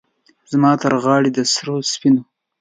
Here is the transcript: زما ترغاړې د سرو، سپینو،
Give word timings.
زما 0.51 0.71
ترغاړې 0.83 1.29
د 1.37 1.39
سرو، 1.53 1.75
سپینو، 1.91 2.23